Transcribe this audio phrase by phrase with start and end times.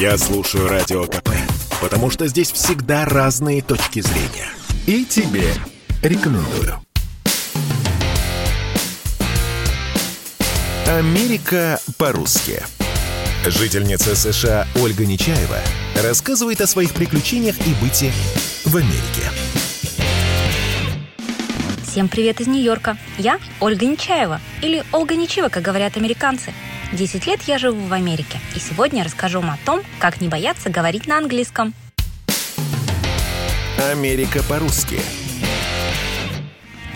[0.00, 1.30] Я слушаю Радио КП,
[1.80, 4.48] потому что здесь всегда разные точки зрения.
[4.86, 5.52] И тебе
[6.04, 6.80] рекомендую.
[10.86, 12.62] Америка по-русски.
[13.44, 15.58] Жительница США Ольга Нечаева
[16.00, 18.12] рассказывает о своих приключениях и быте
[18.66, 19.24] в Америке.
[21.82, 22.96] Всем привет из Нью-Йорка.
[23.18, 26.54] Я Ольга Нечаева, или Ольга Нечаева, как говорят американцы.
[26.92, 30.70] 10 лет я живу в Америке, и сегодня расскажу вам о том, как не бояться
[30.70, 31.74] говорить на английском.
[33.90, 34.98] Америка по-русски.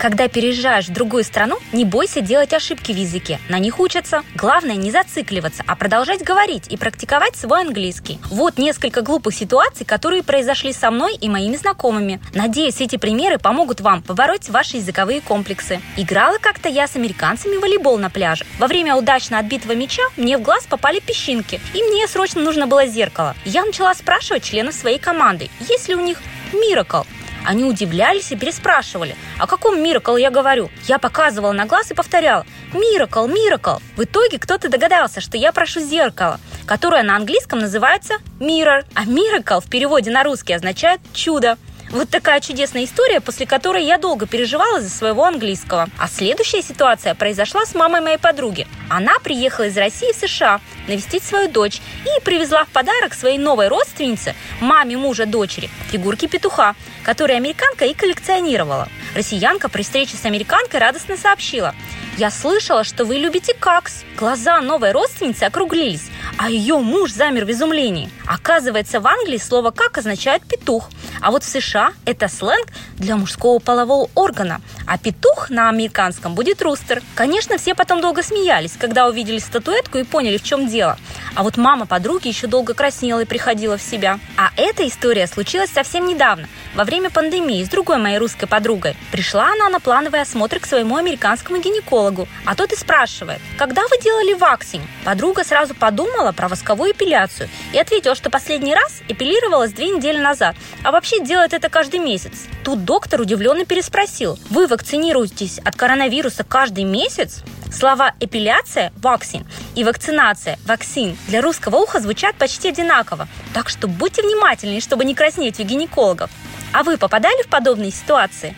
[0.03, 3.39] Когда переезжаешь в другую страну, не бойся делать ошибки в языке.
[3.49, 4.25] На них учатся.
[4.35, 8.19] Главное не зацикливаться, а продолжать говорить и практиковать свой английский.
[8.25, 12.21] Вот несколько глупых ситуаций, которые произошли со мной и моими знакомыми.
[12.35, 15.81] Надеюсь, эти примеры помогут вам побороть ваши языковые комплексы.
[15.97, 18.45] Играла как-то я с американцами в волейбол на пляже.
[18.59, 22.89] Во время удачно отбитого мяча мне в глаз попали песчинки, и мне срочно нужно было
[22.89, 23.37] зеркало.
[23.45, 26.19] Я начала спрашивать членов своей команды, есть ли у них
[26.53, 27.03] Миракл.
[27.45, 29.17] Они удивлялись и переспрашивали.
[29.39, 30.71] О каком Миракл я говорю?
[30.87, 32.47] Я показывала на глаз и повторяла.
[32.73, 33.79] Миракл, Миракл.
[33.97, 38.85] В итоге кто-то догадался, что я прошу зеркало, которое на английском называется mirror.
[38.95, 41.59] А Miracle в переводе на русский означает чудо.
[41.93, 45.91] Вот такая чудесная история, после которой я долго переживала за своего английского.
[45.99, 48.67] А следующая ситуация произошла с мамой моей подруги.
[48.89, 53.69] Она приехала из России в США навестить свою дочь и привезла в подарок своей новой
[53.69, 58.89] родственнице, маме мужа дочери, фигурки петуха, которые американка и коллекционировала.
[59.15, 61.75] Россиянка при встрече с американкой радостно сообщила.
[62.17, 64.05] «Я слышала, что вы любите какс».
[64.17, 68.11] Глаза новой родственницы округлились, а ее муж замер в изумлении.
[68.27, 72.67] Оказывается, в Англии слово «как» означает «петух», а вот в США это сленг
[72.97, 77.03] для мужского полового органа, а петух на американском будет рустер.
[77.15, 80.99] Конечно, все потом долго смеялись, когда увидели статуэтку и поняли, в чем дело.
[81.35, 84.19] А вот мама подруги еще долго краснела и приходила в себя.
[84.37, 88.97] А эта история случилась совсем недавно, во время пандемии с другой моей русской подругой.
[89.11, 93.99] Пришла она на плановый осмотр к своему американскому гинекологу, а тот и спрашивает, когда вы
[94.03, 94.85] делали ваксинг?
[95.05, 100.55] Подруга сразу подумала про восковую эпиляцию и ответила, что последний раз эпилировалась две недели назад,
[100.85, 102.33] а вообще делает это каждый месяц.
[102.63, 107.43] Тут доктор удивленно переспросил, вы вакцинируетесь от коронавируса каждый месяц?
[107.73, 113.29] Слова эпиляция– вакцин и вакцинация– вакцин для русского уха звучат почти одинаково.
[113.55, 116.31] Так что будьте внимательнее, чтобы не краснеть у гинекологов.
[116.73, 118.55] А вы попадали в подобные ситуации?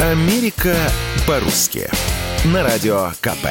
[0.00, 0.76] Америка
[1.26, 1.88] по-русски.
[2.44, 3.46] На радио КП.